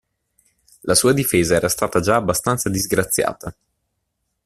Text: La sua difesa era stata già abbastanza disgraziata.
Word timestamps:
La 0.81 0.95
sua 0.95 1.13
difesa 1.13 1.53
era 1.53 1.69
stata 1.69 1.99
già 1.99 2.15
abbastanza 2.15 2.69
disgraziata. 2.69 3.55